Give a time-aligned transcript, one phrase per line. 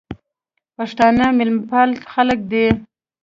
[0.77, 2.65] پښتانه مېلمپال خلک دي.